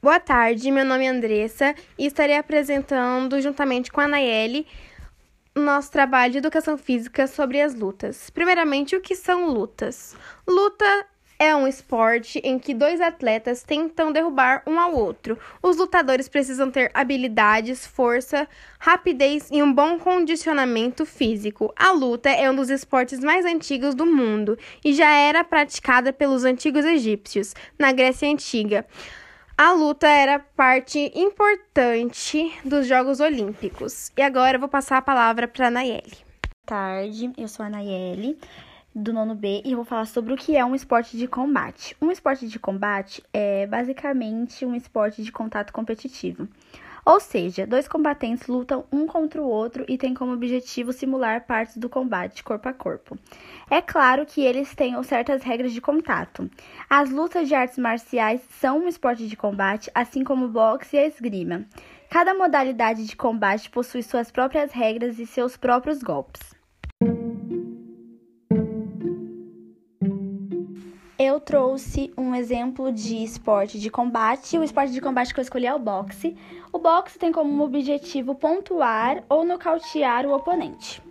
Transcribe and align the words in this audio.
Boa 0.00 0.20
tarde, 0.20 0.70
meu 0.70 0.84
nome 0.84 1.06
é 1.06 1.08
Andressa 1.08 1.74
e 1.98 2.06
estarei 2.06 2.36
apresentando, 2.36 3.40
juntamente 3.40 3.90
com 3.90 4.00
a 4.00 4.06
Nayeli, 4.06 4.64
nosso 5.56 5.90
trabalho 5.90 6.30
de 6.30 6.38
educação 6.38 6.78
física 6.78 7.26
sobre 7.26 7.60
as 7.60 7.74
lutas. 7.74 8.30
Primeiramente, 8.30 8.94
o 8.94 9.00
que 9.00 9.16
são 9.16 9.48
lutas? 9.48 10.16
Luta 10.46 10.84
é 11.36 11.52
um 11.56 11.66
esporte 11.66 12.40
em 12.44 12.60
que 12.60 12.74
dois 12.74 13.00
atletas 13.00 13.64
tentam 13.64 14.12
derrubar 14.12 14.62
um 14.68 14.78
ao 14.78 14.94
outro. 14.94 15.36
Os 15.60 15.76
lutadores 15.76 16.28
precisam 16.28 16.70
ter 16.70 16.92
habilidades, 16.94 17.84
força, 17.84 18.48
rapidez 18.78 19.48
e 19.50 19.60
um 19.60 19.72
bom 19.72 19.98
condicionamento 19.98 21.04
físico. 21.04 21.74
A 21.76 21.90
luta 21.90 22.30
é 22.30 22.48
um 22.48 22.54
dos 22.54 22.70
esportes 22.70 23.18
mais 23.18 23.44
antigos 23.44 23.96
do 23.96 24.06
mundo 24.06 24.56
e 24.84 24.94
já 24.94 25.10
era 25.10 25.42
praticada 25.42 26.12
pelos 26.12 26.44
antigos 26.44 26.84
egípcios, 26.84 27.52
na 27.76 27.90
Grécia 27.90 28.30
Antiga. 28.30 28.86
A 29.60 29.72
luta 29.72 30.06
era 30.06 30.38
parte 30.38 31.10
importante 31.16 32.56
dos 32.64 32.86
Jogos 32.86 33.18
Olímpicos. 33.18 34.12
E 34.16 34.22
agora 34.22 34.54
eu 34.54 34.60
vou 34.60 34.68
passar 34.68 34.98
a 34.98 35.02
palavra 35.02 35.48
para 35.48 35.66
a 35.66 35.70
Nayeli. 35.70 36.12
Boa 36.12 36.64
tarde, 36.64 37.32
eu 37.36 37.48
sou 37.48 37.66
a 37.66 37.68
Nayeli 37.68 38.38
do 38.94 39.12
nono 39.12 39.34
B 39.34 39.60
e 39.64 39.72
eu 39.72 39.76
vou 39.76 39.84
falar 39.84 40.04
sobre 40.04 40.32
o 40.32 40.36
que 40.36 40.56
é 40.56 40.64
um 40.64 40.76
esporte 40.76 41.16
de 41.16 41.26
combate. 41.26 41.96
Um 42.00 42.12
esporte 42.12 42.46
de 42.46 42.56
combate 42.56 43.20
é 43.32 43.66
basicamente 43.66 44.64
um 44.64 44.76
esporte 44.76 45.24
de 45.24 45.32
contato 45.32 45.72
competitivo. 45.72 46.46
Ou 47.08 47.18
seja, 47.20 47.66
dois 47.66 47.88
combatentes 47.88 48.48
lutam 48.48 48.84
um 48.92 49.06
contra 49.06 49.40
o 49.40 49.48
outro 49.48 49.82
e 49.88 49.96
têm 49.96 50.12
como 50.12 50.34
objetivo 50.34 50.92
simular 50.92 51.46
partes 51.46 51.78
do 51.78 51.88
combate 51.88 52.44
corpo 52.44 52.68
a 52.68 52.72
corpo. 52.74 53.18
É 53.70 53.80
claro 53.80 54.26
que 54.26 54.42
eles 54.42 54.74
têm 54.74 55.02
certas 55.02 55.42
regras 55.42 55.72
de 55.72 55.80
contato. 55.80 56.50
As 56.88 57.08
lutas 57.08 57.48
de 57.48 57.54
artes 57.54 57.78
marciais 57.78 58.42
são 58.60 58.80
um 58.80 58.88
esporte 58.88 59.26
de 59.26 59.38
combate, 59.38 59.90
assim 59.94 60.22
como 60.22 60.44
o 60.44 60.50
boxe 60.50 60.96
e 60.96 60.98
a 60.98 61.06
esgrima. 61.06 61.64
Cada 62.10 62.34
modalidade 62.34 63.06
de 63.06 63.16
combate 63.16 63.70
possui 63.70 64.02
suas 64.02 64.30
próprias 64.30 64.70
regras 64.72 65.18
e 65.18 65.24
seus 65.24 65.56
próprios 65.56 66.02
golpes. 66.02 66.57
Eu 71.28 71.38
trouxe 71.38 72.10
um 72.16 72.34
exemplo 72.34 72.90
de 72.90 73.22
esporte 73.22 73.78
de 73.78 73.90
combate. 73.90 74.56
O 74.56 74.64
esporte 74.64 74.94
de 74.94 75.00
combate 75.02 75.34
que 75.34 75.38
eu 75.38 75.42
escolhi 75.42 75.66
é 75.66 75.74
o 75.74 75.78
boxe. 75.78 76.34
O 76.72 76.78
boxe 76.78 77.18
tem 77.18 77.30
como 77.30 77.62
objetivo 77.62 78.34
pontuar 78.34 79.22
ou 79.28 79.44
nocautear 79.44 80.24
o 80.24 80.34
oponente. 80.34 81.02